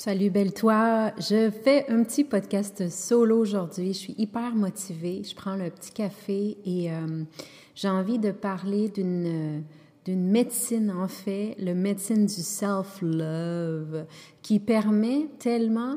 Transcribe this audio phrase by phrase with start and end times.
[0.00, 3.88] Salut belle toi, je fais un petit podcast solo aujourd'hui.
[3.88, 5.24] Je suis hyper motivée.
[5.24, 7.24] Je prends le petit café et euh,
[7.74, 9.64] j'ai envie de parler d'une
[10.06, 14.06] médecine en fait, le médecine du self-love,
[14.40, 15.96] qui permet tellement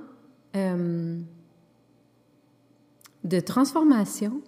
[0.56, 1.20] euh,
[3.24, 4.42] de transformation,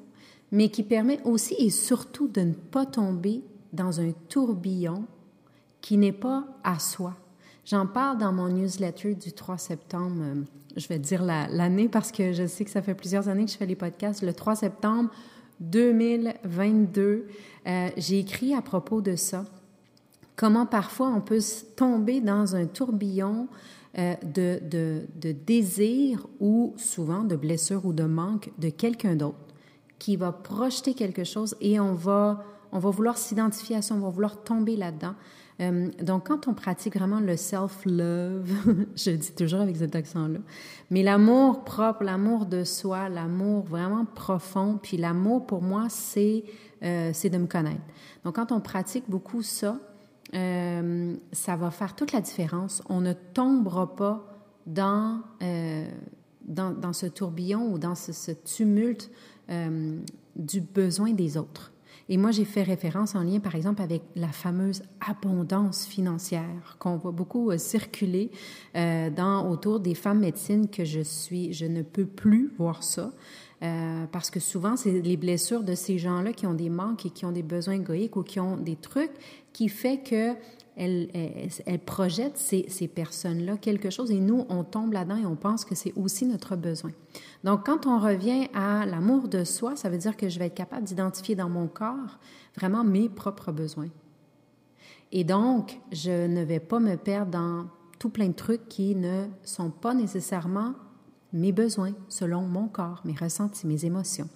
[0.51, 5.05] mais qui permet aussi et surtout de ne pas tomber dans un tourbillon
[5.79, 7.15] qui n'est pas à soi.
[7.65, 10.21] J'en parle dans mon newsletter du 3 septembre.
[10.21, 10.41] Euh,
[10.75, 13.57] je vais dire l'année parce que je sais que ça fait plusieurs années que je
[13.57, 14.21] fais les podcasts.
[14.21, 15.09] Le 3 septembre
[15.61, 17.27] 2022,
[17.67, 19.45] euh, j'ai écrit à propos de ça.
[20.35, 21.39] Comment parfois on peut
[21.77, 23.47] tomber dans un tourbillon
[23.97, 25.05] euh, de,
[25.45, 29.37] désir ou souvent de blessure ou de manque de quelqu'un d'autre
[29.99, 33.99] qui va projeter quelque chose et on va, on va vouloir s'identifier à ça, on
[33.99, 35.13] va vouloir tomber là-dedans.
[35.61, 38.49] Euh, donc, quand on pratique vraiment le self-love,
[38.95, 40.39] je dis toujours avec cet accent-là,
[40.89, 46.43] mais l'amour propre, l'amour de soi, l'amour vraiment profond, puis l'amour pour moi, c'est
[46.83, 47.81] euh, de me connaître.
[48.25, 49.77] Donc, quand on pratique beaucoup ça,
[50.33, 52.81] euh, ça va faire toute la différence.
[52.89, 54.25] On ne tombera pas
[54.65, 55.21] dans,
[56.45, 59.11] dans, dans, ce tourbillon ou dans ce tumulte
[60.35, 61.72] du besoin des autres.
[62.09, 66.97] Et moi, j'ai fait référence en lien, par exemple, avec la fameuse abondance financière qu'on
[66.97, 68.29] voit beaucoup euh, circuler
[68.75, 71.53] euh, dans, autour des femmes médecines que je suis.
[71.53, 73.11] Je ne peux plus voir ça.
[73.61, 77.09] Euh, parce que souvent, c'est les blessures de ces gens-là qui ont des manques et
[77.09, 79.11] qui ont des besoins égoïques ou qui ont des trucs
[79.53, 80.33] qui fait que
[80.75, 81.09] elle,
[81.67, 85.65] elle, projette ces, ces personnes-là quelque chose et nous, on tombe là-dedans et on pense
[85.65, 86.91] que c'est aussi notre besoin.
[87.43, 90.53] Donc, quand on revient à l'amour de soi, ça veut dire que je vais être
[90.53, 92.19] capable d'identifier dans mon corps
[92.55, 93.89] vraiment mes propres besoins.
[95.11, 97.67] Et donc, je ne vais pas me perdre dans
[97.99, 100.73] tout plein de trucs qui ne sont pas nécessairement
[101.33, 104.29] mes besoins selon mon corps, mes ressentis, mes émotions.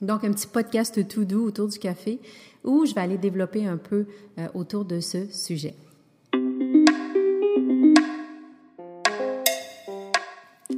[0.00, 2.20] Donc, un petit podcast tout doux autour du café
[2.64, 4.06] où je vais aller développer un peu
[4.38, 5.74] euh, autour de ce sujet.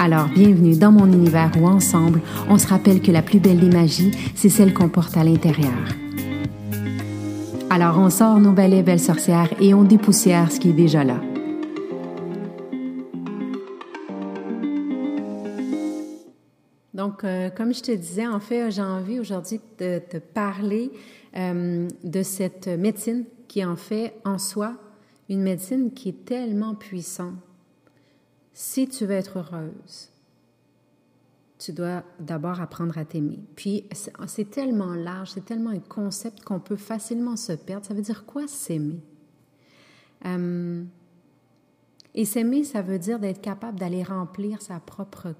[0.00, 3.68] Alors, bienvenue dans mon univers où ensemble, on se rappelle que la plus belle des
[3.68, 5.72] magies, c'est celle qu'on porte à l'intérieur.
[7.68, 11.20] Alors, on sort nos balais belles sorcières et on dépoussière ce qui est déjà là.
[16.94, 20.92] Donc, euh, comme je te disais, en fait, j'ai envie aujourd'hui de te parler
[21.36, 24.74] euh, de cette médecine qui en fait en soi
[25.28, 27.34] une médecine qui est tellement puissante
[28.60, 30.10] si tu veux être heureuse,
[31.60, 33.38] tu dois d'abord apprendre à t'aimer.
[33.54, 33.84] Puis,
[34.26, 37.86] c'est tellement large, c'est tellement un concept qu'on peut facilement se perdre.
[37.86, 39.00] Ça veut dire quoi s'aimer?
[40.26, 40.82] Euh,
[42.16, 45.36] et s'aimer, ça veut dire d'être capable d'aller remplir sa propre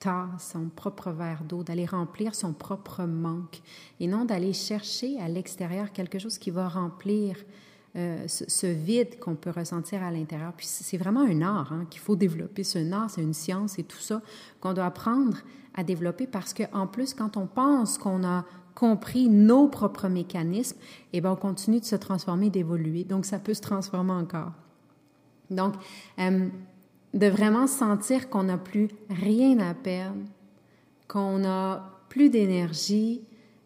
[0.00, 3.62] tasse, son propre verre d'eau, d'aller remplir son propre manque,
[4.00, 7.36] et non d'aller chercher à l'extérieur quelque chose qui va remplir
[7.96, 10.52] euh, ce, vide qu'on peut ressentir à l'intérieur.
[10.56, 12.62] Puis c'est vraiment un art hein, qu'il faut développer.
[12.62, 14.22] C'est un art, c'est une science et tout ça
[14.60, 15.38] qu'on doit apprendre
[15.74, 18.44] à développer parce qu'en plus, quand on pense qu'on a
[18.76, 20.78] compris nos propres mécanismes,
[21.12, 23.02] eh bien, on continue de se transformer, d'évoluer.
[23.02, 24.52] Donc, ça peut se transformer encore.
[25.50, 25.74] Donc,
[26.20, 26.48] euh,
[27.12, 30.20] de vraiment sentir qu'on n'a plus rien à perdre,
[31.08, 33.22] qu'on n'a plus d'énergie,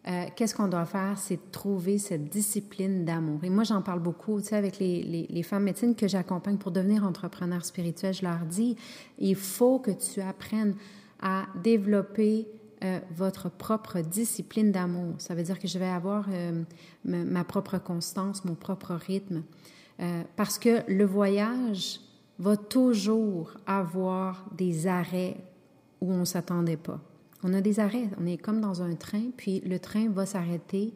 [0.07, 1.17] euh, qu'est-ce qu'on doit faire?
[1.17, 3.43] C'est trouver cette discipline d'amour.
[3.43, 7.03] Et moi, j'en parle beaucoup, tu sais, avec les, femmes médecines que j'accompagne pour devenir
[7.03, 8.13] entrepreneur spirituel.
[8.13, 8.75] Je leur dis,
[9.17, 10.75] il faut que tu apprennes
[11.21, 12.47] à développer
[12.83, 15.15] euh, votre propre discipline d'amour.
[15.17, 16.63] Ça veut dire que je vais avoir euh,
[17.03, 19.43] ma propre constance, mon propre rythme.
[20.35, 22.01] parce que le voyage
[22.37, 25.37] va toujours avoir des arrêts
[26.01, 26.99] où on ne s'attendait pas.
[27.47, 28.09] On a des arrêts.
[28.19, 30.93] On est comme dans un train, puis le train va s'arrêter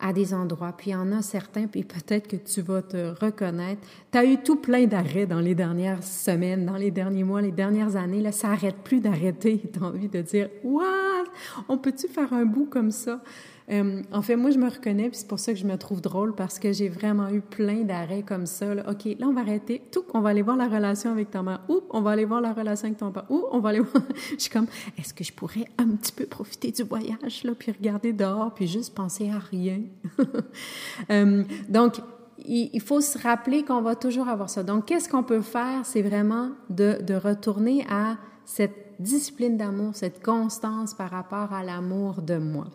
[0.00, 3.14] à des endroits, puis il y en a certains, puis peut-être que tu vas te
[3.22, 3.80] reconnaître.
[4.10, 7.52] Tu as eu tout plein d'arrêts dans les dernières semaines, dans les derniers mois, les
[7.52, 8.20] dernières années.
[8.20, 9.62] Là, ça n'arrête plus d'arrêter.
[9.72, 11.24] Tu as envie de dire What?
[11.68, 13.22] On peut-tu faire un bout comme ça?
[13.70, 16.00] Euh, en fait, moi, je me reconnais, puis c'est pour ça que je me trouve
[16.00, 18.72] drôle, parce que j'ai vraiment eu plein d'arrêts comme ça.
[18.88, 19.82] OK, là, on va arrêter.
[19.90, 21.60] Tout, on va aller voir la relation avec ta mère.
[21.68, 23.24] Ou on va aller voir la relation avec ton père.
[23.28, 24.02] Ou on va aller voir...
[24.32, 24.66] je suis comme,
[24.98, 28.68] est-ce que je pourrais un petit peu profiter du voyage, là, puis regarder dehors, puis
[28.68, 29.80] juste penser à rien?
[31.10, 32.00] euh, donc,
[32.48, 34.62] il faut se rappeler qu'on va toujours avoir ça.
[34.62, 35.84] Donc, qu'est-ce qu'on peut faire?
[35.84, 42.36] C'est vraiment de retourner à cette discipline d'amour, cette constance par rapport à l'amour de
[42.36, 42.66] moi.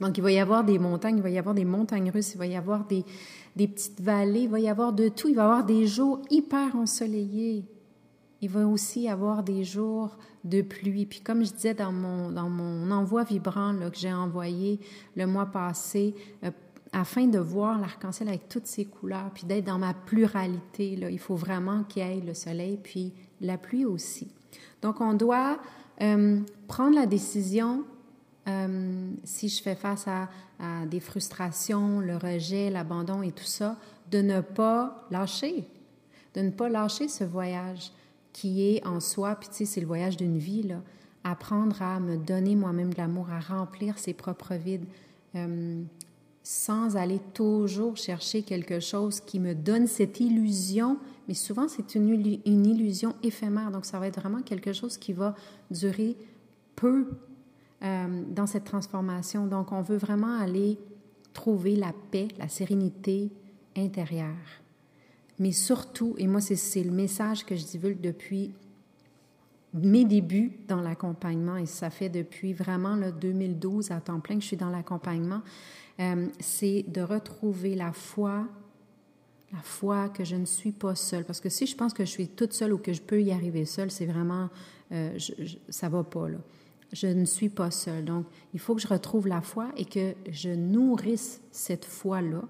[0.00, 2.38] Donc, il va y avoir des montagnes, il va y avoir des montagnes russes, il
[2.38, 3.04] va y avoir des,
[3.56, 5.28] des petites vallées, il va y avoir de tout.
[5.28, 7.64] Il va y avoir des jours hyper ensoleillés.
[8.42, 11.04] Il va aussi y avoir des jours de pluie.
[11.04, 14.80] Puis comme je disais dans mon, dans mon envoi vibrant que j'ai envoyé
[15.14, 16.14] le mois passé,
[16.44, 16.50] euh,
[16.92, 21.18] afin de voir l'arc-en-ciel avec toutes ses couleurs, puis d'être dans ma pluralité, là, il
[21.18, 24.28] faut vraiment qu'il y ait le soleil, puis la pluie aussi.
[24.82, 25.58] Donc on doit
[26.00, 27.84] euh, prendre la décision
[28.48, 30.28] euh, si je fais face à,
[30.90, 33.78] des frustrations, le rejet, l'abandon et tout ça,
[34.10, 35.64] de ne pas lâcher,
[36.34, 37.92] de ne pas lâcher ce voyage
[38.34, 40.82] qui est en soi, puis tu sais, c'est le voyage d'une vie, là,
[41.24, 44.84] apprendre à me donner moi-même de l'amour, à remplir ses propres vides,
[45.34, 45.82] euh,
[46.42, 52.38] sans aller toujours chercher quelque chose qui me donne cette illusion, mais souvent c'est une,
[52.44, 55.34] une illusion éphémère, donc ça va être vraiment quelque chose qui va
[55.70, 56.18] durer
[56.76, 57.06] peu
[57.82, 59.46] euh, dans cette transformation.
[59.46, 60.78] Donc, on veut vraiment aller
[61.32, 63.30] trouver la paix, la sérénité
[63.74, 64.60] intérieure.
[65.38, 68.52] Mais surtout, et moi, c'est le message que je divulgue depuis
[69.72, 74.42] mes débuts dans l'accompagnement, et ça fait depuis vraiment le 2012 à temps plein que
[74.42, 75.40] je suis dans l'accompagnement,
[76.00, 78.46] euh, c'est de retrouver la foi,
[79.52, 81.24] la foi que je ne suis pas seule.
[81.24, 83.32] Parce que si je pense que je suis toute seule ou que je peux y
[83.32, 84.50] arriver seule, c'est vraiment,
[84.92, 85.18] euh,
[85.70, 86.38] ça va pas là
[86.92, 88.04] je ne suis pas seule.
[88.04, 92.42] Donc, il faut que je retrouve la foi et que je nourrisse cette foi-là,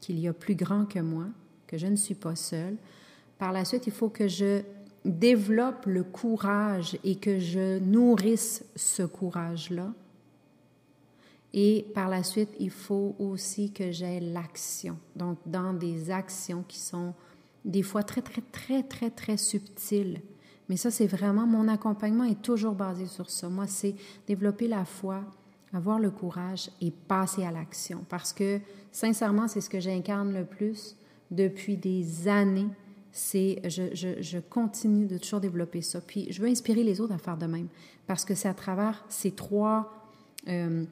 [0.00, 1.26] qu'il y a plus grand que moi,
[1.66, 2.76] que je ne suis pas seule.
[3.38, 4.62] Par la suite, il faut que je
[5.04, 9.92] développe le courage et que je nourrisse ce courage-là.
[11.54, 14.98] Et par la suite, il faut aussi que j'aie l'action.
[15.16, 17.14] Donc, dans des actions qui sont
[17.64, 20.20] des fois très, très, très, très, très subtiles
[20.72, 23.50] mais ça, c'est vraiment, mon accompagnement est toujours basé sur ça.
[23.50, 23.94] Moi, c'est
[24.26, 25.20] développer la foi,
[25.74, 28.06] avoir le courage et passer à l'action.
[28.08, 28.58] Parce que,
[28.90, 30.96] sincèrement, c'est ce que j'incarne le plus
[31.30, 32.68] depuis des années.
[33.10, 36.00] C'est, je, continue de toujours développer ça.
[36.00, 37.68] Puis, je veux inspirer les autres à faire de même.
[38.06, 39.92] Parce que c'est à travers ces trois
[40.48, 40.86] euh,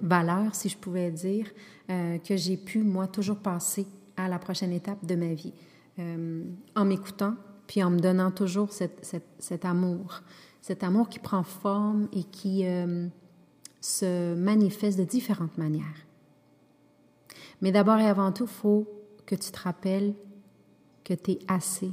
[0.00, 1.46] valeurs, si je pouvais dire,
[1.88, 3.86] euh, que j'ai pu, moi, toujours passer
[4.18, 5.54] à la prochaine étape de ma vie.
[5.98, 6.44] Euh,
[6.76, 7.36] en m'écoutant,
[7.68, 10.22] puis en me donnant toujours cet amour,
[10.62, 13.06] cet amour qui prend forme et qui euh,
[13.80, 16.06] se manifeste de différentes manières.
[17.60, 18.88] Mais d'abord et avant tout, il faut
[19.26, 20.14] que tu te rappelles
[21.04, 21.92] que tu es assez.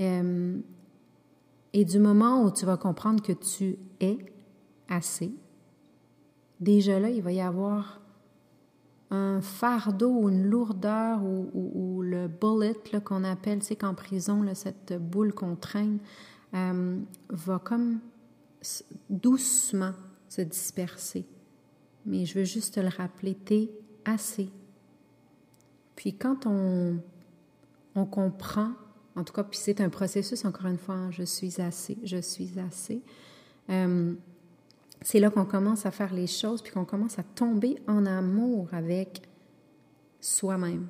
[0.00, 0.58] Euh,
[1.72, 4.18] et du moment où tu vas comprendre que tu es
[4.88, 5.32] assez,
[6.60, 8.00] déjà là, il va y avoir
[9.10, 14.94] un fardeau ou une lourdeur ou, le bullet qu'on appelle, tu sais qu'en prison, cette
[15.00, 15.98] boule qu'on traîne,
[16.54, 16.98] euh,
[17.28, 18.00] va comme
[19.08, 19.92] doucement
[20.28, 21.26] se disperser.
[22.06, 23.70] Mais je veux juste te le rappeler, t'es
[24.04, 24.48] assez.
[25.96, 26.98] Puis quand on,
[27.94, 28.70] on comprend,
[29.16, 32.18] en tout cas, puis c'est un processus, encore une fois, hein, je suis assez, je
[32.18, 33.02] suis assez.
[33.68, 34.14] Euh,
[35.02, 38.68] c'est là qu'on commence à faire les choses, puis qu'on commence à tomber en amour
[38.72, 39.22] avec
[40.20, 40.88] soi-même,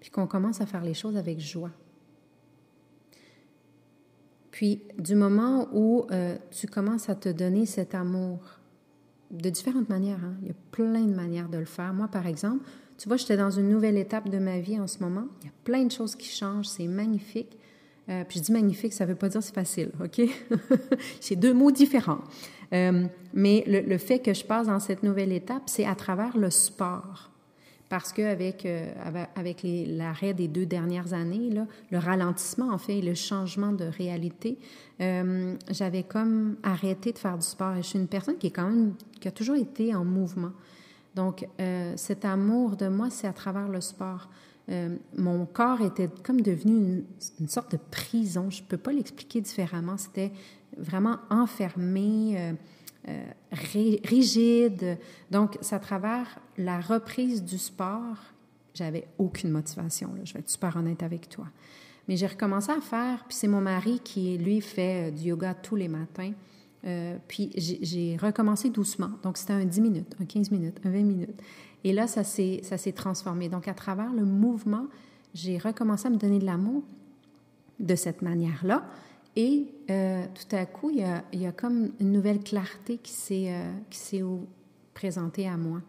[0.00, 1.70] puis qu'on commence à faire les choses avec joie.
[4.50, 8.40] Puis du moment où euh, tu commences à te donner cet amour,
[9.30, 11.92] de différentes manières, hein, il y a plein de manières de le faire.
[11.92, 12.64] Moi, par exemple,
[12.96, 15.26] tu vois, j'étais dans une nouvelle étape de ma vie en ce moment.
[15.42, 17.58] Il y a plein de choses qui changent, c'est magnifique.
[18.08, 20.22] Euh, puis je dis magnifique, ça ne veut pas dire c'est facile, OK?
[21.20, 22.20] c'est deux mots différents.
[22.72, 26.50] Euh, mais le, fait que je passe dans cette nouvelle étape, c'est à travers le
[26.50, 27.30] sport.
[27.88, 28.86] Parce qu'avec euh,
[29.34, 31.50] avec l'arrêt des deux dernières années,
[31.90, 34.58] le ralentissement, en fait, le changement de réalité,
[35.00, 37.74] euh, j'avais comme arrêté de faire du sport.
[37.76, 40.52] Et je suis une personne qui est quand même, qui a toujours été en mouvement.
[41.14, 41.48] Donc,
[41.96, 44.28] cet amour de moi, c'est à travers le sport.
[45.16, 47.04] Mon corps était comme devenu une,
[47.40, 48.50] une sorte de prison.
[48.50, 49.96] Je ne peux pas l'expliquer différemment.
[49.96, 50.32] C'était
[50.76, 52.36] vraiment enfermé.
[52.36, 52.52] Euh,
[53.08, 54.98] euh, rigide.
[55.30, 56.26] Donc, c'est à travers
[56.58, 58.16] la reprise du sport,
[58.74, 61.46] j'avais aucune motivation, je vais être super honnête avec toi.
[62.06, 65.76] Mais j'ai recommencé à faire, puis c'est mon mari qui, lui, fait du yoga tous
[65.76, 66.32] les matins.
[67.28, 69.12] puis j'ai recommencé doucement.
[69.22, 71.42] Donc, c'était un 10 minutes, un 15 minutes, un 20 minutes.
[71.84, 73.48] Et là, ça s'est transformé.
[73.48, 74.86] Donc, à travers le mouvement,
[75.34, 76.82] j'ai recommencé à me donner de l'amour
[77.78, 78.84] de cette manière-là.
[79.36, 82.98] Et euh, tout à coup, il y, a, il y, a, comme une nouvelle clarté
[82.98, 84.36] qui s'est euh,
[84.94, 85.80] présentée à moi,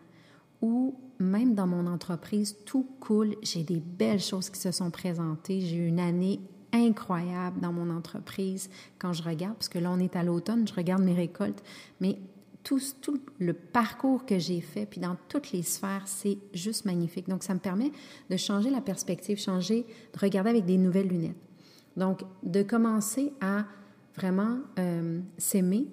[0.61, 5.61] où même dans mon entreprise, tout coule, j'ai des belles choses qui se sont présentées.
[5.61, 6.39] J'ai eu une année
[6.71, 8.69] incroyable dans mon entreprise
[8.99, 11.63] quand je regarde, parce que là, on est à l'automne, je regarde mes récoltes,
[11.99, 12.19] mais
[13.01, 17.27] tout, le parcours que j'ai fait, puis dans toutes les sphères, c'est juste magnifique.
[17.27, 17.91] Donc, ça me permet
[18.29, 21.35] de changer la perspective, changer, de regarder avec des nouvelles lunettes.
[21.97, 23.65] Donc, de commencer à
[24.15, 25.87] vraiment euh, s'aimer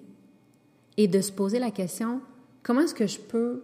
[0.97, 2.21] et de se poser la question,
[2.63, 3.63] comment est-ce que je peux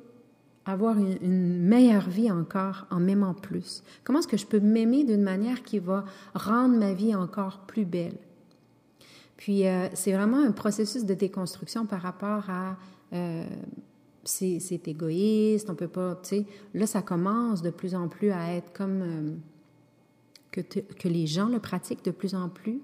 [0.66, 3.84] avoir une, meilleure vie encore en m'aimant plus?
[4.04, 7.86] Comment est-ce que je peux m'aimer d'une manière qui va rendre ma vie encore plus
[7.86, 8.18] belle?
[9.38, 12.78] Puis, euh, c'est vraiment un processus de déconstruction par rapport à
[13.14, 13.46] euh,
[14.24, 16.46] c'est égoïste, on peut pas, tu sais.
[16.74, 19.40] Là, ça commence de plus en plus à être comme
[20.62, 22.82] que, les gens le pratiquent de plus en plus.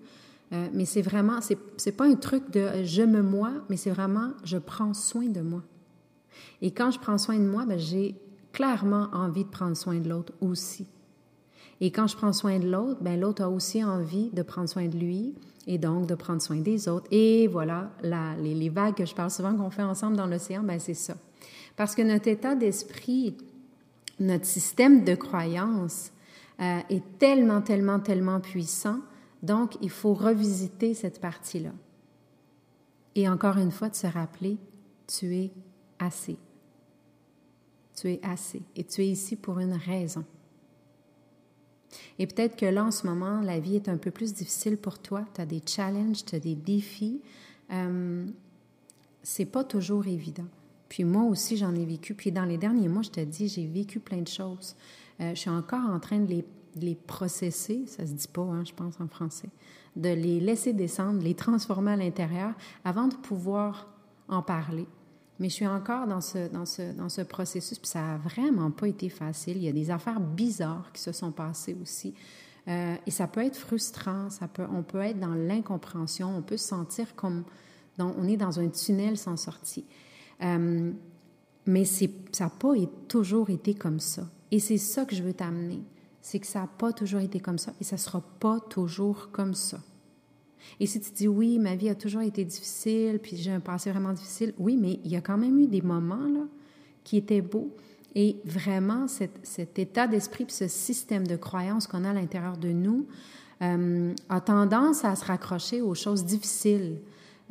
[0.52, 4.32] Euh, mais c'est vraiment, c'est pas un truc de je me moi, mais c'est vraiment
[4.44, 5.62] je prends soin de moi.
[6.62, 8.16] Et quand je prends soin de moi, ben, j'ai
[8.52, 10.88] clairement envie de prendre soin de l'autre aussi.
[11.82, 14.88] Et quand je prends soin de l'autre, ben, l'autre a aussi envie de prendre soin
[14.88, 15.34] de lui
[15.66, 17.08] et donc de prendre soin des autres.
[17.12, 20.80] Et voilà, les, les, vagues que je parle souvent qu'on fait ensemble dans l'océan, ben,
[20.80, 21.16] c'est ça.
[21.76, 23.38] Parce que notre état d'esprit,
[24.20, 26.12] notre système de croyance,
[26.60, 29.00] euh, est tellement, tellement, tellement puissant.
[29.42, 31.72] Donc, il faut revisiter cette partie-là.
[33.16, 34.58] Et encore une fois, de se rappeler,
[35.08, 35.52] tu es
[36.00, 36.38] assez.
[37.96, 38.62] Tu es assez.
[38.76, 40.26] Et tu es ici pour une raison.
[42.18, 45.00] Et peut-être que là, en ce moment, la vie est un peu plus difficile pour
[45.00, 45.26] toi.
[45.34, 47.22] Tu as des challenges, tu as des défis.
[47.72, 48.26] Euh,
[49.24, 50.48] c'est pas toujours évident.
[50.88, 52.14] Puis moi aussi, j'en ai vécu.
[52.16, 54.76] Puis dans les derniers mois, je te dis, j'ai vécu plein de choses.
[55.22, 58.64] Euh, je suis encore en train de les, les processer, ça se dit pas, hein,
[58.66, 59.50] je pense en français,
[59.96, 62.54] de les laisser descendre, les transformer à l'intérieur
[62.84, 63.88] avant de pouvoir
[64.28, 64.88] en parler.
[65.40, 68.72] Mais je suis encore dans ce, dans ce, dans ce processus, puis ça n'a vraiment
[68.72, 69.58] pas été facile.
[69.58, 72.14] Il y a des affaires bizarres qui se sont passées aussi.
[72.68, 76.58] Euh, et ça peut être frustrant, ça peut, on peut être dans l'incompréhension, on peut
[76.58, 77.44] se sentir comme
[77.98, 79.86] on est dans un tunnel sans sortie.
[80.42, 80.92] Euh,
[81.66, 82.06] mais ça
[82.40, 82.74] n'a pas
[83.08, 84.24] toujours été comme ça.
[84.52, 85.82] Et c'est ça que je veux t'amener.
[86.22, 89.32] C'est que ça n'a pas toujours été comme ça et ça ne sera pas toujours
[89.32, 89.80] comme ça.
[90.80, 93.92] Et si tu dis oui, ma vie a toujours été difficile, puis j'ai un passé
[93.92, 96.46] vraiment difficile, oui, mais il y a quand même eu des moments là,
[97.04, 97.70] qui étaient beaux.
[98.16, 103.06] Et vraiment, cet, état d'esprit, ce système de croyance qu'on a à l'intérieur de nous,
[103.62, 106.98] euh, a tendance à se raccrocher aux choses difficiles.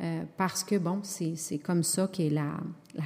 [0.01, 2.51] Euh, parce que, bon, c'est comme ça qu'est la,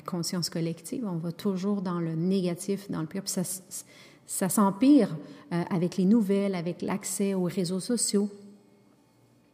[0.05, 1.05] conscience collective.
[1.05, 3.23] On va toujours dans le négatif, dans le pire.
[3.23, 3.43] Puis ça,
[4.25, 5.15] ça s'empire
[5.51, 8.29] euh, avec les nouvelles, avec l'accès aux réseaux sociaux.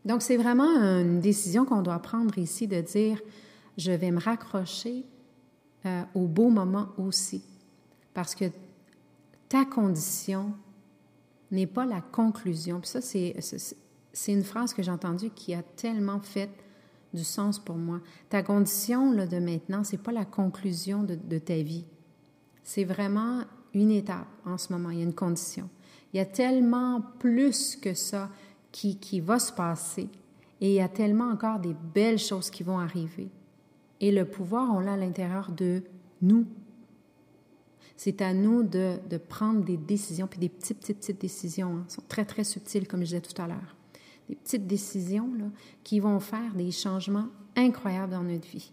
[0.10, 3.22] Donc, c'est vraiment une décision qu'on doit prendre ici de dire,
[3.78, 5.06] je vais me raccrocher
[5.86, 7.44] euh, au beau moment aussi.
[8.16, 8.46] Parce que
[9.50, 10.52] ta condition
[11.52, 12.80] n'est pas la conclusion.
[12.80, 13.36] Puis ça, c'est
[14.34, 16.50] une phrase que j'ai entendue qui a tellement fait
[17.14, 18.02] du sens pour moi.
[18.30, 21.86] Ta condition là, de maintenant, c'est pas la conclusion de ta vie.
[22.64, 23.44] C'est vraiment
[23.76, 25.70] une étape en ce moment, il y a une condition.
[26.14, 28.32] Il y a tellement plus que ça
[28.72, 30.10] qui, qui va se passer
[30.62, 33.30] et il y a tellement encore des belles choses qui vont arriver.
[34.02, 35.84] Et le pouvoir, on l'a à l'intérieur de
[36.22, 36.46] nous.
[37.96, 41.78] C'est à nous de, de, prendre des décisions, puis des petites, petites, petites décisions.
[41.78, 43.76] Hein, sont très, très subtiles, comme je disais tout à l'heure
[44.30, 45.46] des petites décisions là,
[45.84, 48.72] qui vont faire des changements incroyables dans notre vie.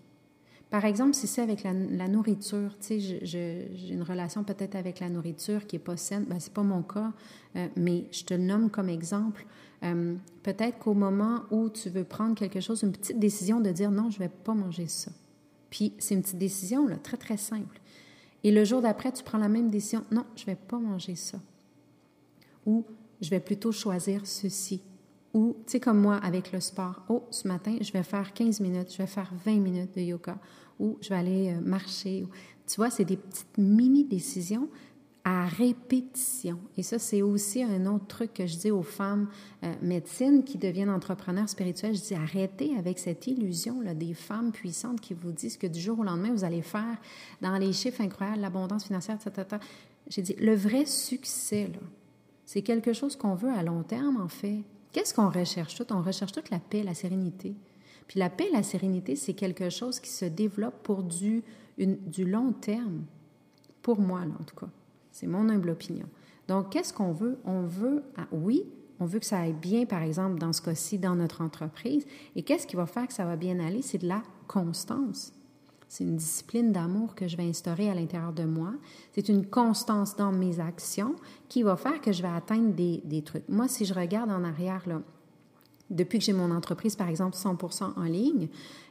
[0.68, 5.08] Par exemple, si c'est avec la, nourriture, tu sais, j'ai une relation peut-être avec la
[5.08, 7.12] nourriture qui est pas saine, ben c'est pas mon cas,
[7.54, 9.46] euh, mais je te le nomme comme exemple.
[9.86, 13.90] Euh, peut-être qu'au moment où tu veux prendre quelque chose, une petite décision de dire
[13.90, 15.10] non, je vais pas manger ça.
[15.70, 17.80] Puis c'est une petite décision là, très très simple.
[18.44, 21.40] Et le jour d'après, tu prends la même décision, non, je vais pas manger ça.
[22.64, 22.84] Ou
[23.20, 24.82] je vais plutôt choisir ceci.
[25.34, 28.60] Ou, tu sais, comme moi avec le sport, oh, ce matin, je vais faire 15
[28.60, 30.38] minutes, je vais faire 20 minutes de yoga,
[30.78, 32.26] ou je vais aller euh, marcher.
[32.66, 34.68] Tu vois, c'est des petites mini-décisions
[35.28, 36.56] à répétition.
[36.76, 39.28] Et ça, c'est aussi un autre truc que je dis aux femmes
[39.64, 41.96] euh, médecines qui deviennent entrepreneurs spirituels.
[41.96, 45.80] Je dis arrêtez avec cette illusion là, des femmes puissantes qui vous disent que du
[45.80, 46.96] jour au lendemain, vous allez faire
[47.42, 49.58] dans les chiffres incroyables, l'abondance financière, etc.
[50.08, 51.72] J'ai dit le vrai succès,
[52.44, 54.62] c'est quelque chose qu'on veut à long terme, en fait.
[54.92, 55.86] Qu'est-ce qu'on recherche tout?
[55.90, 57.56] On recherche toute la paix, la sérénité.
[58.06, 61.42] Puis la paix, la sérénité, c'est quelque chose qui se développe pour du,
[61.76, 63.02] long terme.
[63.82, 64.68] Pour moi, là, en tout cas.
[65.16, 66.04] C'est mon humble opinion.
[66.46, 67.38] Donc, qu'est-ce qu'on veut?
[67.46, 68.64] On veut, ah, oui,
[69.00, 72.04] on veut que ça aille bien, par exemple, dans ce cas-ci, dans notre entreprise.
[72.34, 73.80] Et qu'est-ce qui va faire que ça va bien aller?
[73.80, 75.32] C'est de la constance.
[75.88, 78.74] C'est une discipline d'amour que je vais instaurer à l'intérieur de moi.
[79.14, 81.16] C'est une constance dans mes actions
[81.48, 83.48] qui va faire que je vais atteindre des, des trucs.
[83.48, 85.00] Moi, si je regarde en arrière, là,
[85.88, 88.48] depuis que j'ai mon entreprise, par exemple, 100% en ligne,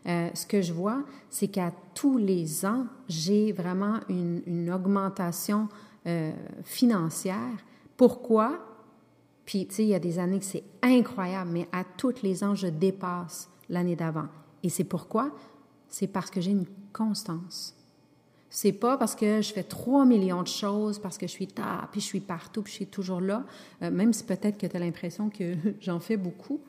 [0.08, 5.70] euh, ce que je vois, c'est qu'à tous les ans, j'ai vraiment une, une augmentation
[6.08, 6.32] euh,
[6.64, 7.64] financière.
[7.98, 8.60] Pourquoi?
[9.46, 12.44] Puis, tu sais, il y a des années que c'est incroyable, mais à tous les
[12.44, 14.28] ans, je dépasse l'année d'avant.
[14.64, 15.32] Et c'est pourquoi?
[15.88, 17.76] C'est parce que j'ai une constance.
[18.50, 21.90] C'est pas parce que je fais 3 millions de choses, parce que je suis tard,
[21.92, 23.44] puis je suis partout, puis je suis toujours là,
[23.82, 26.62] euh, même si peut-être que tu as l'impression que j'en fais beaucoup.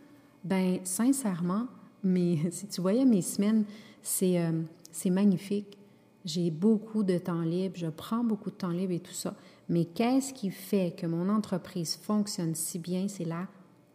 [0.45, 1.67] Ben sincèrement,
[2.03, 3.65] mais si tu voyais mes semaines,
[4.03, 5.79] c'est euh, magnifique
[6.27, 9.35] j'ai beaucoup de temps libre, je prends beaucoup de temps libre et tout ça.
[9.69, 13.07] Mais qu'est-ce qui fait que mon entreprise fonctionne si bien?
[13.09, 13.47] C'est la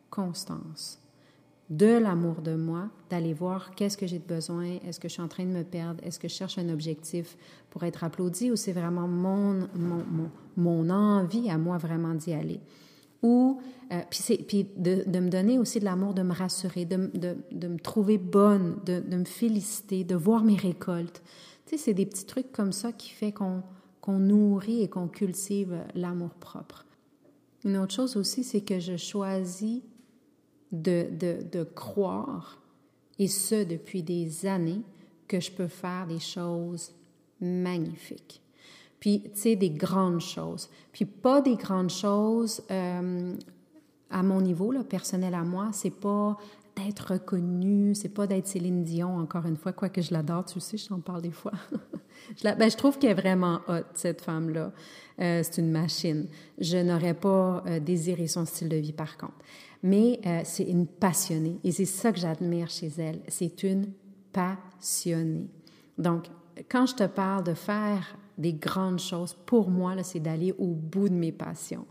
[0.09, 0.97] constance.
[1.69, 5.21] De l'amour de moi, d'aller voir qu'est-ce que j'ai de besoin, est-ce que je suis
[5.21, 7.37] en train de me perdre, est-ce que je cherche un objectif
[7.69, 12.59] pour être applaudi ou c'est vraiment mon, mon, mon, envie à moi vraiment d'y aller.
[13.23, 13.61] Ou,
[13.93, 17.67] euh, puis, de, de, me donner aussi de l'amour, de me rassurer, de, de, de
[17.67, 21.21] me trouver bonne, de me féliciter, de voir mes récoltes,
[21.77, 23.63] c'est des petits trucs comme ça qui fait qu'on
[24.07, 26.85] nourrit et qu'on cultive l'amour propre.
[27.63, 29.81] Une autre chose aussi, c'est que je choisis
[30.71, 32.61] de, de, de, croire,
[33.19, 34.81] et ce depuis des années,
[35.27, 36.91] que je peux faire des choses
[37.39, 38.41] magnifiques.
[38.99, 40.69] Puis, tu sais, des grandes choses.
[40.91, 43.33] Puis pas des grandes choses euh,
[44.09, 45.69] à mon niveau, là, personnel à moi.
[45.73, 46.37] C'est pas
[46.75, 50.77] d'être reconnue, c'est pas d'être Céline Dion, encore une fois, quoique je l'adore, tu sais,
[50.77, 51.51] je t'en parle des fois.
[52.37, 54.71] je, ben, je trouve qu'elle est vraiment hot, cette femme-là.
[55.19, 56.27] Euh, c'est une machine.
[56.57, 59.37] Je n'aurais pas euh, désiré son style de vie, par contre.
[59.83, 63.19] Mais euh, c'est une passionnée, et c'est ça que j'admire chez elle.
[63.27, 63.87] C'est une
[64.31, 65.47] passionnée.
[65.97, 66.27] Donc,
[66.69, 71.09] quand je te parle de faire des grandes choses, pour moi, c'est d'aller au bout
[71.09, 71.85] de mes passions.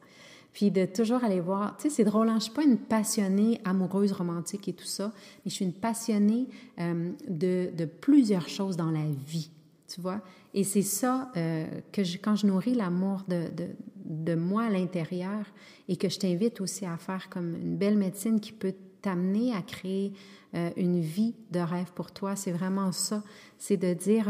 [0.53, 2.33] Puis de toujours aller voir, tu sais, c'est drôle, hein?
[2.33, 5.13] je ne suis pas une passionnée amoureuse, romantique et tout ça,
[5.45, 6.49] mais je suis une passionnée
[6.81, 9.51] euh, de, plusieurs choses dans la vie,
[9.89, 10.21] tu vois?
[10.53, 13.69] Et c'est ça euh, que quand je nourris l'amour de, de,
[14.05, 15.47] de, moi à l'intérieur
[15.89, 19.63] et que je t'invite aussi à faire comme une belle médecine qui peut t'amener à
[19.63, 20.13] créer
[20.55, 23.23] euh, une vie de rêve pour toi, c'est vraiment ça.
[23.59, 24.27] C'est de dire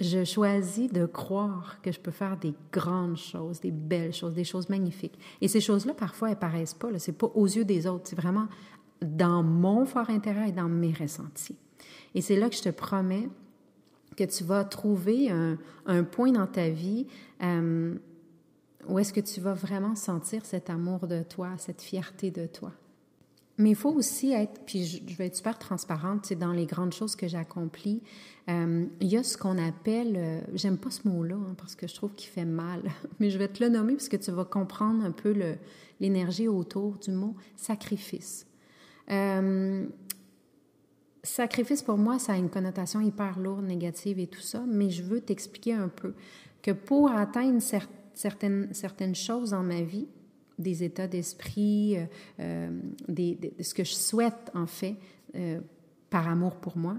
[0.00, 4.44] je choisis de croire que je peux faire des grandes choses, des belles choses, des
[4.44, 5.18] choses magnifiques.
[5.40, 6.88] Et ces choses-là, parfois, elles paraissent pas.
[6.98, 8.04] Ce n'est pas aux yeux des autres.
[8.08, 8.48] C'est vraiment
[9.00, 11.56] dans mon fort intérieur et dans mes ressentis.
[12.14, 13.28] Et c'est là que je te promets
[14.16, 17.06] que tu vas trouver un, point dans ta vie
[17.42, 17.94] euh,
[18.88, 22.72] où est-ce que tu vas vraiment sentir cet amour de toi, cette fierté de toi.
[23.58, 27.16] Mais il faut aussi être, puis je, vais être super transparente, dans les grandes choses
[27.16, 28.02] que j'accomplis,
[28.48, 31.86] euh, il y a ce qu'on appelle, euh, j'aime pas ce mot-là hein, parce que
[31.86, 32.82] je trouve qu'il fait mal,
[33.18, 35.34] mais je vais te le nommer parce que tu vas comprendre un peu
[36.00, 38.46] l'énergie autour du mot sacrifice.
[39.10, 39.86] Euh,
[41.22, 45.02] sacrifice pour moi, ça a une connotation hyper lourde, négative et tout ça, mais je
[45.02, 46.12] veux t'expliquer un peu
[46.62, 47.60] que pour atteindre
[48.14, 50.08] certaines, certaines choses dans ma vie,
[50.58, 52.06] des états d'esprit, euh,
[52.40, 52.70] euh
[53.08, 54.96] des, ce que je souhaite en fait
[55.34, 55.60] euh,
[56.10, 56.98] par amour pour moi,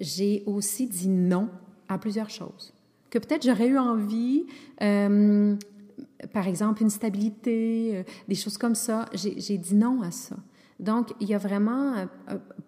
[0.00, 1.48] j'ai aussi dit non
[1.88, 2.74] à plusieurs choses
[3.08, 4.46] que peut-être j'aurais eu envie,
[4.78, 9.06] par exemple une stabilité, des choses comme ça.
[9.14, 10.36] J'ai dit non à ça.
[10.80, 11.94] Donc, il y a vraiment,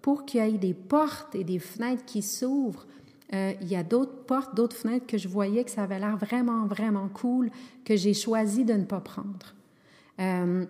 [0.01, 2.87] pour qu'il y ait des portes et des fenêtres qui s'ouvrent,
[3.33, 6.66] il y a d'autres portes, d'autres fenêtres que je voyais que ça avait l'air vraiment,
[6.66, 7.51] vraiment cool,
[7.85, 9.55] que j'ai choisi de ne pas prendre.
[10.20, 10.66] Euh,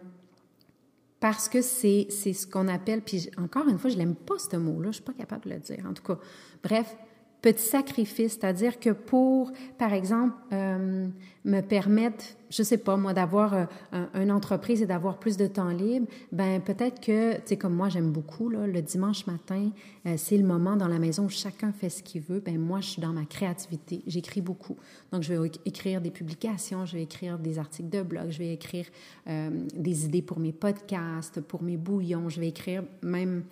[1.21, 4.85] parce que c'est ce qu'on appelle, puis encore une fois, je n'aime pas ce mot-là,
[4.85, 5.87] je ne suis pas capable de le dire.
[5.89, 6.19] En tout cas,
[6.65, 6.97] bref,
[7.41, 11.07] petit sacrifice, c'est-à-dire que pour, par exemple, euh,
[11.45, 13.67] me permettre, je sais pas, moi, d'avoir euh,
[14.15, 17.89] une entreprise et d'avoir plus de temps libre, ben peut-être que, tu sais, comme moi,
[17.89, 19.71] j'aime beaucoup, là, le dimanche matin,
[20.07, 22.41] euh, c'est le moment dans la maison où chacun fait ce qu'il veut.
[22.41, 24.03] Ben moi, je suis dans ma créativité.
[24.07, 24.77] J'écris beaucoup.
[25.13, 28.53] Donc, je vais écrire des publications, je vais écrire des articles de blog, je vais
[28.53, 28.87] écrire
[29.29, 33.45] euh, des idées pour mes podcasts, pour mes bouillons, je vais écrire même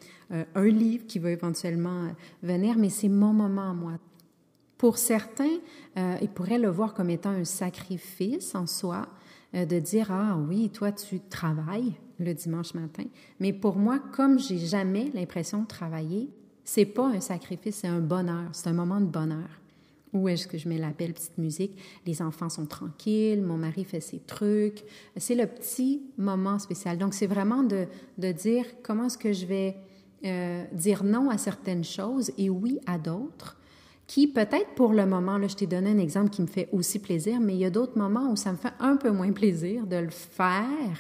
[0.55, 2.05] un livre qui va éventuellement
[2.43, 3.93] venir, mais c'est mon moment moi.
[4.81, 5.59] Pour certains,
[5.99, 9.09] euh, ils pourraient le voir comme étant un sacrifice en soi,
[9.55, 13.05] euh, de dire ah oui, toi tu travailles le dimanche matin.
[13.41, 16.31] Mais pour moi, comme j'ai jamais l'impression de travailler,
[16.65, 19.51] c'est pas un sacrifice, c'est un bonheur, c'est un moment de bonheur.
[20.15, 21.77] Où est-ce que je mets la belle petite musique?
[22.07, 24.83] Les enfants sont tranquilles, mon mari fait ses trucs.
[25.15, 26.97] C'est le petit moment spécial.
[26.97, 27.85] Donc, c'est vraiment de,
[28.17, 29.77] de, dire comment est-ce que je vais
[30.25, 33.60] euh, dire non à certaines choses et oui à d'autres
[34.11, 36.99] qui peut-être pour le moment, là, je t'ai donné un exemple qui me fait aussi
[36.99, 39.87] plaisir, mais il y a d'autres moments où ça me fait un peu moins plaisir
[39.87, 40.99] de le faire.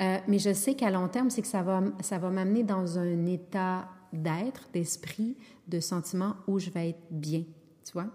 [0.00, 2.98] Euh, mais je sais qu'à long terme, c'est que ça va, ça va m'amener dans
[2.98, 5.36] un état d'être, d'esprit,
[5.68, 7.44] de sentiment où je vais être bien,
[7.84, 8.08] tu vois.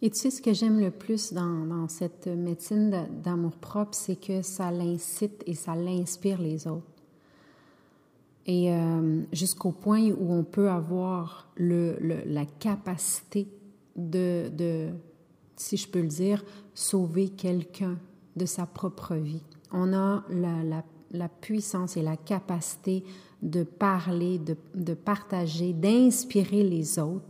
[0.00, 4.72] Et tu sais, ce que j'aime le plus dans, cette médecine d'amour-propre, c'est que ça
[4.72, 6.91] l'incite et ça l'inspire les autres
[8.46, 13.48] et euh, jusqu'au point où on peut avoir le, la capacité
[13.96, 14.88] de, de,
[15.56, 17.98] si je peux le dire, sauver quelqu'un
[18.36, 19.42] de sa propre vie.
[19.70, 23.04] On a la, la, la, puissance et la capacité
[23.42, 27.26] de parler, de, de partager, d'inspirer les autres.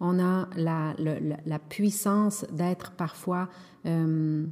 [0.00, 3.48] On a la, la puissance d'être parfois
[3.86, 4.46] euh,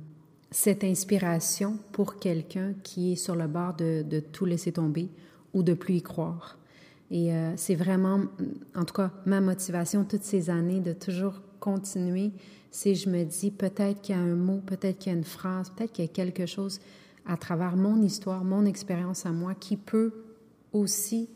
[0.55, 5.09] cette inspiration pour quelqu'un qui est sur le bord de, tout laisser tomber
[5.53, 6.59] ou de plus y croire.
[7.11, 8.21] Et euh, c'est vraiment,
[8.77, 12.31] en tout cas, ma motivation toutes ces années de toujours continuer,
[12.71, 15.25] c'est je me dis peut-être qu'il y a un mot, peut-être qu'il y a une
[15.25, 16.79] phrase, peut-être qu'il y a quelque chose
[17.27, 20.13] à travers mon histoire, mon expérience à moi qui peut
[20.73, 21.29] aussi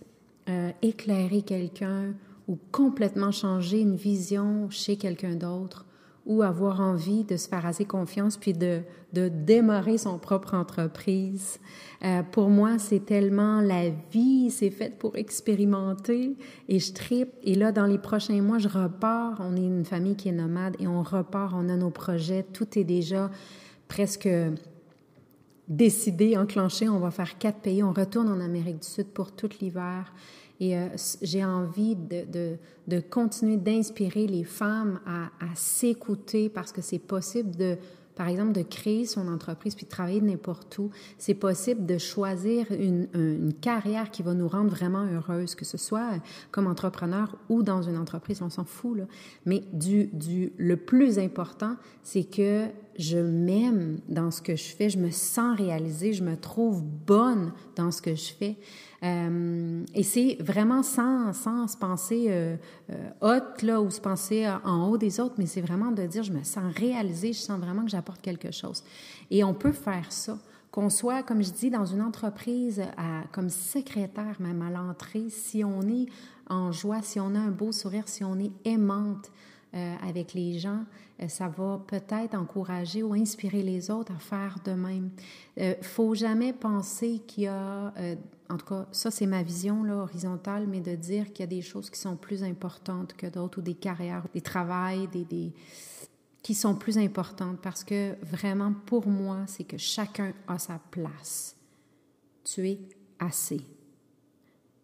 [0.48, 2.14] euh, éclairer quelqu'un
[2.46, 5.86] ou complètement changer une vision chez quelqu'un d'autre
[6.28, 8.82] ou avoir envie de se faire assez confiance puis de,
[9.14, 11.58] de démarrer son propre entreprise.
[12.04, 16.36] Euh, pour moi, c'est tellement la vie, c'est fait pour expérimenter
[16.68, 17.30] et je tripe.
[17.42, 19.40] Et là, dans les prochains mois, je repars.
[19.40, 22.44] On est une famille qui est nomade et on repart, on a nos projets.
[22.52, 23.30] Tout est déjà
[23.88, 24.28] presque
[25.66, 26.90] décidé, enclenché.
[26.90, 27.82] On va faire quatre pays.
[27.82, 30.12] On retourne en Amérique du Sud pour tout l'hiver.
[30.60, 30.88] Et euh,
[31.22, 37.76] j'ai envie de, de, continuer d'inspirer les femmes à, s'écouter parce que c'est possible de
[38.16, 40.90] par exemple, de créer son entreprise puis de travailler n'importe où.
[41.18, 45.78] C'est possible de choisir une, une, carrière qui va nous rendre vraiment heureuses, que ce
[45.78, 46.14] soit
[46.50, 48.98] comme entrepreneur ou dans une entreprise, on s'en fout.
[49.46, 52.66] Mais du, du, le plus important, c'est que
[52.98, 57.52] je m'aime dans ce que je fais, je me sens réalisée, je me trouve bonne
[57.76, 58.56] dans ce que je fais.
[59.04, 62.56] Euh, et c'est vraiment sans, sans se penser euh,
[62.90, 66.24] euh, haute là, ou se penser en haut des autres, mais c'est vraiment de dire
[66.24, 68.82] je me sens réalisée, je sens vraiment que j'apporte quelque chose.
[69.30, 70.38] Et on peut faire ça.
[70.70, 72.82] Qu'on soit, comme je dis, dans une entreprise
[73.32, 76.06] comme secrétaire même à l'entrée, si on est
[76.50, 79.30] en joie, si on a un beau sourire, si on est aimante,
[79.74, 80.84] euh, avec les gens,
[81.20, 85.10] euh, ça va peut-être encourager ou inspirer les autres à faire de même.
[85.58, 88.16] Euh, faut jamais penser qu'il y a, euh,
[88.48, 91.46] en tout cas, ça c'est ma vision là, horizontale, mais de dire qu'il y a
[91.46, 95.52] des choses qui sont plus importantes que d'autres ou des carrières, des travails, des, des
[96.42, 101.56] qui sont plus importantes parce que vraiment pour moi, c'est que chacun a sa place.
[102.44, 102.80] Tu es
[103.18, 103.60] assez.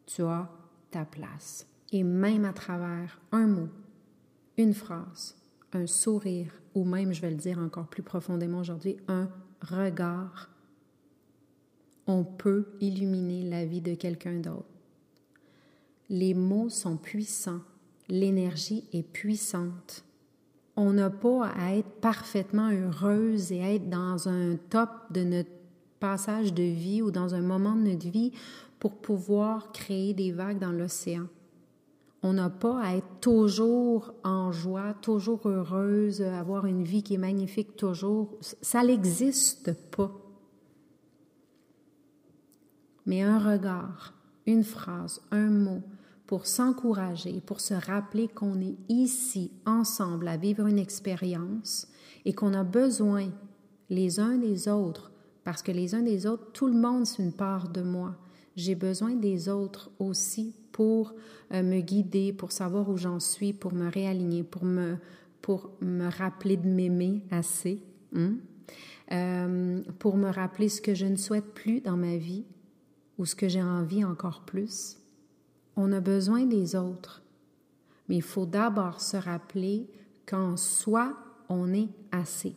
[0.05, 0.51] Tu as
[0.90, 1.66] ta place.
[1.92, 3.68] Et même à travers un mot,
[4.57, 5.37] une phrase,
[5.73, 9.29] un sourire, ou même, je vais le dire encore plus profondément aujourd'hui, un
[9.61, 10.51] regard,
[12.07, 14.67] on peut illuminer la vie de quelqu'un d'autre.
[16.11, 17.62] Les mots sont puissants,
[18.09, 20.05] l'énergie est puissante.
[20.77, 25.51] On n'a pas à être parfaitement heureuse et être dans un top de notre
[26.01, 28.33] passage de vie ou dans un moment de notre vie
[28.79, 31.27] pour pouvoir créer des vagues dans l'océan.
[32.26, 37.18] On n'a pas à être toujours en joie, toujours heureuse, avoir une vie qui est
[37.18, 38.38] magnifique toujours.
[38.40, 40.10] Ça n'existe pas.
[43.04, 44.14] Mais un regard,
[44.46, 45.82] une phrase, un mot
[46.26, 51.88] pour s'encourager, pour se rappeler qu'on est ici ensemble à vivre une expérience
[52.24, 53.28] et qu'on a besoin
[53.90, 55.12] les uns des autres,
[55.44, 58.16] parce que les uns des autres, tout le monde, c'est une part de moi.
[58.56, 61.14] J'ai besoin des autres aussi pour
[61.54, 64.96] euh, me guider, pour savoir où j'en suis, pour me réaligner, pour me,
[65.40, 67.80] pour me rappeler de m'aimer assez.
[68.14, 68.34] Hein?
[69.12, 72.44] euh, pour me rappeler ce que je ne souhaite plus dans ma vie
[73.18, 74.96] ou ce que j'ai envie encore plus.
[75.76, 77.22] On a besoin des autres,
[78.08, 79.88] mais il faut d'abord se rappeler
[80.26, 81.16] qu'en soi,
[81.48, 82.54] on est assez.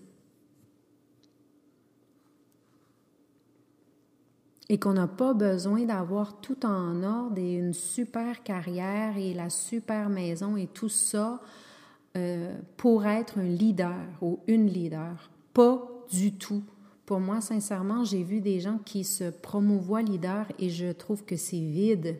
[4.69, 9.49] Et qu'on n'a pas besoin d'avoir tout en ordre et une super carrière et la
[9.49, 11.39] super maison et tout ça
[12.17, 15.29] euh, pour être un leader ou une leader.
[15.53, 16.63] Pas du tout.
[17.05, 21.37] Pour moi, sincèrement, j'ai vu des gens qui se promouvoient leader et je trouve que
[21.37, 22.17] c'est vide.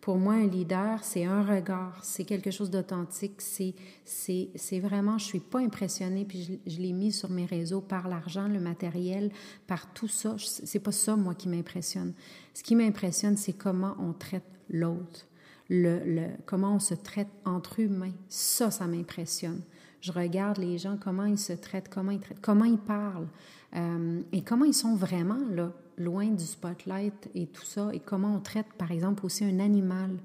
[0.00, 5.40] Pour moi, un leader, c'est un regard, c'est quelque chose d'authentique, c'est, vraiment, je suis
[5.40, 9.30] pas impressionnée, puis je, je l'ai mis sur mes réseaux par l'argent, le matériel,
[9.66, 10.36] par tout ça.
[10.38, 12.14] C'est pas ça, moi, qui m'impressionne.
[12.54, 15.26] Ce qui m'impressionne, c'est comment on traite l'autre,
[15.68, 18.14] le, le, comment on se traite entre humains.
[18.30, 19.60] Ça, ça m'impressionne.
[20.00, 23.28] Je regarde les gens, comment ils se traitent, comment ils traitent, comment ils parlent,
[23.76, 28.34] euh, et comment ils sont vraiment là loin du spotlight et tout ça, et comment
[28.34, 30.18] on traite, par exemple, aussi un animal.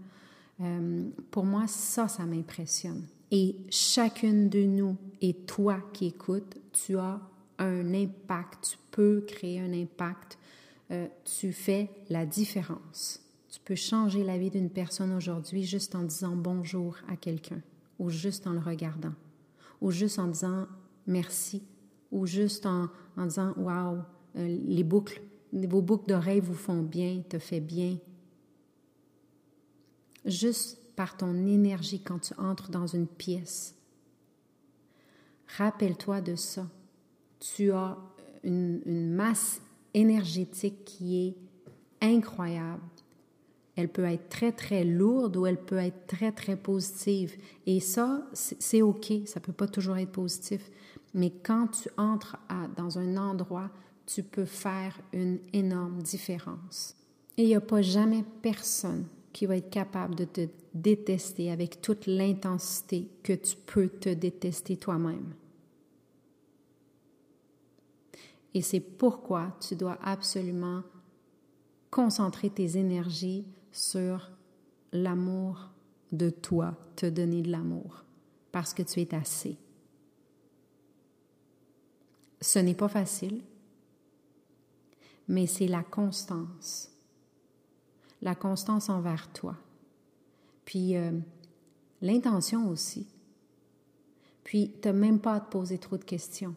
[0.61, 3.03] Euh, pour moi, ça, ça m'impressionne.
[3.31, 7.19] Et chacune de nous, et toi qui écoutes, tu as
[7.59, 10.37] un impact, tu peux créer un impact,
[10.91, 13.21] euh, tu fais la différence.
[13.49, 17.61] Tu peux changer la vie d'une personne aujourd'hui juste en disant bonjour à quelqu'un,
[17.99, 19.13] ou juste en le regardant,
[19.81, 20.67] ou juste en disant
[21.07, 21.63] merci,
[22.11, 23.99] ou juste en, disant Waouh,
[24.35, 25.21] les boucles
[25.53, 27.97] vos boucles d'oreilles vous font bien, te fait bien.
[30.25, 33.75] Juste par ton énergie quand tu entres dans une pièce.
[35.57, 36.67] Rappelle-toi de ça.
[37.39, 37.97] Tu as
[38.43, 39.61] une, masse
[39.93, 41.35] énergétique qui est
[42.01, 42.81] incroyable.
[43.75, 47.35] Elle peut être très, très lourde ou elle peut être très, très positive.
[47.65, 49.11] Et ça, c'est OK.
[49.25, 50.69] Ça ne peut pas toujours être positif.
[51.13, 52.37] Mais quand tu entres
[52.77, 53.69] dans un endroit
[54.05, 56.95] tu peux faire une énorme différence.
[57.37, 61.81] Et il n'y a pas jamais personne qui va être capable de te détester avec
[61.81, 65.33] toute l'intensité que tu peux te détester toi-même.
[68.53, 70.83] Et c'est pourquoi tu dois absolument
[71.91, 74.31] concentrer tes énergies sur
[74.93, 75.69] l'amour
[76.13, 78.05] de toi, te donner de l'amour,
[78.53, 79.57] parce que tu es assez.
[82.39, 83.41] Ce n'est pas facile,
[85.27, 86.91] mais c'est la constance.
[88.21, 89.55] La constance envers toi.
[90.65, 91.11] Puis euh,
[92.01, 93.07] l'intention aussi.
[94.45, 96.55] Puis, tu n'as même pas à te poser trop de questions.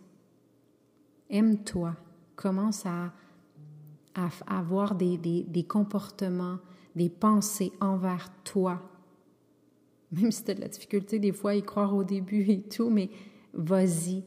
[1.30, 1.96] Aime-toi.
[2.36, 3.12] Commence à,
[4.46, 6.58] avoir des, comportements,
[6.94, 8.82] des pensées envers toi.
[10.12, 12.90] Même si tu de la difficulté des fois à y croire au début et tout,
[12.90, 13.10] mais
[13.54, 14.22] vas-y.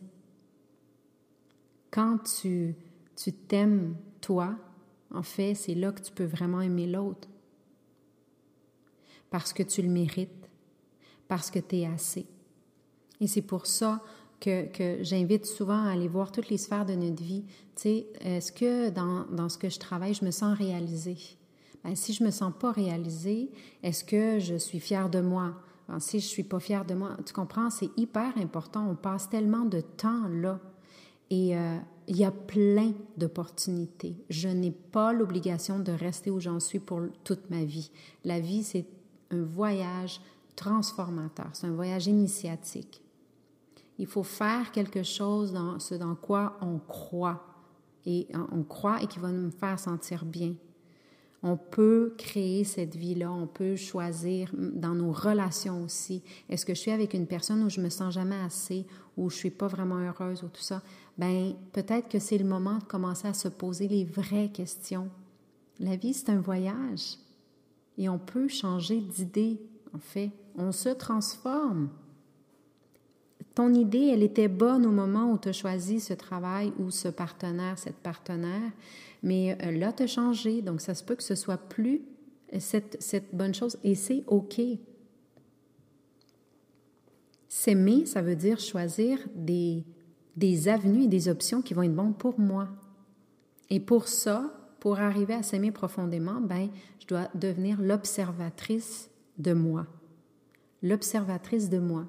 [1.91, 2.75] Quand tu
[3.47, 4.56] t'aimes toi,
[5.14, 7.28] en fait, c'est là que tu peux vraiment aimer l'autre.
[9.30, 10.50] Parce que tu le mérites,
[11.28, 12.26] parce que tu es assez.
[13.20, 14.02] Et c'est pour ça
[14.40, 17.46] que, que j'invite souvent à aller voir toutes les sphères de notre vie.
[17.76, 21.18] Tu sais, est-ce que dans, dans, ce que je travaille, je me sens réalisée?
[21.84, 23.52] Ben, si je me sens pas réalisée,
[23.84, 25.54] est-ce que je suis fière de moi?
[25.88, 28.88] Ben, si je suis pas fière de moi, tu comprends, c'est hyper important.
[28.90, 30.60] On passe tellement de temps là.
[31.30, 31.78] Et euh,
[32.12, 34.17] il y a plein d'opportunités.
[34.30, 37.89] Je n'ai pas l'obligation de rester où j'en suis pour toute ma vie.
[38.26, 38.86] La vie, c'est
[39.32, 40.19] un voyage
[40.58, 43.02] transformateur, c'est un voyage initiatique.
[43.97, 47.45] Il faut faire quelque chose dans ce dans quoi on croit
[48.06, 50.54] et on croit et qui va nous faire sentir bien.
[51.43, 56.24] On peut créer cette vie-là, on peut choisir dans nos relations aussi.
[56.50, 59.38] Est-ce que je suis avec une personne où je me sens jamais assez, où je
[59.38, 60.84] suis pas vraiment heureuse ou tout ça?
[61.17, 65.10] Ben peut-être que c'est le moment de commencer à se poser les vraies questions.
[65.80, 67.17] La vie, c'est un voyage
[67.97, 69.60] et on peut changer d'idée,
[69.93, 70.32] en fait.
[70.56, 71.89] On se transforme.
[73.56, 77.10] Ton idée, elle était bonne au moment où tu as choisi ce travail ou ce
[77.10, 78.71] partenaire, cette partenaire,
[79.24, 82.02] mais là, tu as changé, donc ça se peut que ce soit plus
[82.60, 84.62] cette, cette bonne chose et c'est OK.
[87.47, 89.84] S'aimer, ça veut dire choisir des,
[90.36, 92.67] des avenues et des options qui vont être bonnes pour moi.
[93.70, 99.86] Et pour ça, pour arriver à s'aimer profondément, ben, je dois devenir l'observatrice de moi.
[100.82, 102.08] L'observatrice de moi.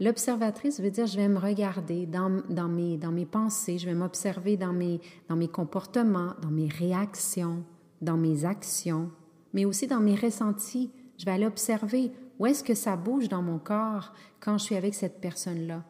[0.00, 3.94] L'observatrice veut dire je vais me regarder dans, dans, mes, dans mes pensées, je vais
[3.94, 7.64] m'observer dans mes, dans mes comportements, dans mes réactions,
[8.00, 9.10] dans mes actions,
[9.52, 10.90] mais aussi dans mes ressentis.
[11.18, 14.76] Je vais aller observer où est-ce que ça bouge dans mon corps quand je suis
[14.76, 15.82] avec cette personne-là.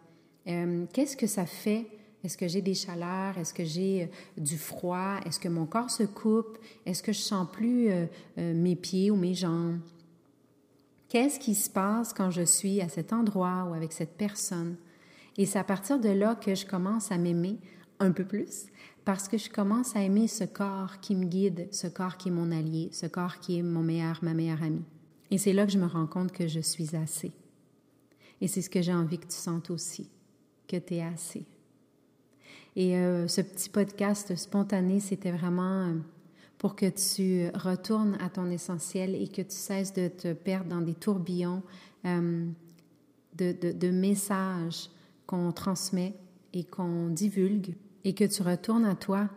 [0.49, 1.87] Euh, qu'est-ce que ça fait?
[2.25, 3.39] Est-ce que j'ai des chaleurs?
[3.39, 5.21] Est-ce que j'ai euh, du froid?
[5.25, 6.59] Est-ce que mon corps se coupe?
[6.87, 8.07] Est-ce que je sens plus euh,
[8.37, 9.79] mes pieds ou mes jambes?
[11.09, 14.77] Qu'est-ce qui se passe quand je suis à cet endroit ou avec cette personne?
[15.37, 17.59] Et c'est à partir de là que je commence à m'aimer
[18.01, 18.67] un peu plus
[19.05, 22.33] parce que je commence à aimer ce corps qui me guide, ce corps qui est
[22.33, 24.85] mon allié, ce corps qui est mon meilleur, ma meilleure amie.
[25.31, 27.33] Et c'est là que je me rends compte que je suis assez.
[28.41, 30.09] Et c'est ce que j'ai envie que tu sentes aussi,
[30.69, 31.45] que tu es assez.
[32.77, 35.95] Et euh, ce petit podcast spontané, c'était vraiment euh,
[36.59, 40.81] pour que tu retournes à ton essentiel et que tu cesses de te perdre dans
[40.81, 41.65] des tourbillons
[42.07, 42.47] euh,
[43.37, 44.91] de, messages
[45.27, 46.15] qu'on transmet
[46.53, 49.29] et qu'on divulgue et que tu retournes à toi.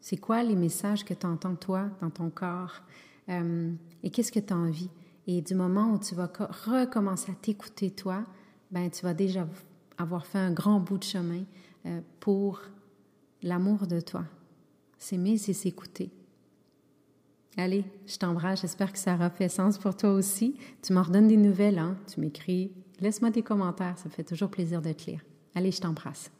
[0.00, 2.82] C'est quoi les messages que tu entends toi dans ton corps
[3.28, 4.88] et qu'est-ce que tu as envie?
[5.26, 6.32] Et du moment où tu vas
[6.66, 8.24] recommencer à t'écouter toi,
[8.70, 9.46] ben tu vas déjà
[9.98, 11.44] avoir fait un grand bout de chemin
[12.20, 12.62] pour
[13.42, 14.24] l'amour de toi.
[14.98, 16.10] S'aimer, c'est s'écouter.
[17.56, 18.62] Allez, je t'embrasse.
[18.62, 20.56] J'espère que ça aura fait sens pour toi aussi.
[20.82, 21.96] Tu m'en redonnes des nouvelles, hein?
[22.12, 22.72] Tu m'écris.
[23.00, 23.98] Laisse-moi des commentaires.
[23.98, 25.20] Ça fait toujours plaisir de te lire.
[25.54, 26.30] Allez, je t'embrasse.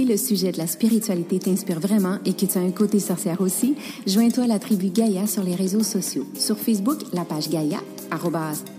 [0.00, 3.42] Si le sujet de la spiritualité t'inspire vraiment et que tu as un côté sorcière
[3.42, 3.74] aussi,
[4.06, 6.24] joins-toi à la tribu Gaïa sur les réseaux sociaux.
[6.32, 7.80] Sur Facebook, la page Gaïa,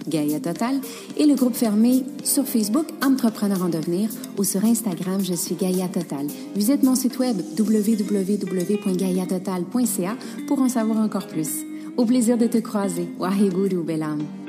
[0.07, 0.81] Gaïa Total,
[1.17, 5.89] et le groupe fermé sur Facebook Entrepreneur en devenir ou sur Instagram, je suis Gaïa
[5.89, 6.25] Total.
[6.55, 11.49] Visite mon site web www.gaïatotal.ca pour en savoir encore plus.
[11.97, 13.07] Au plaisir de te croiser.
[13.19, 14.40] Waheguru Belam.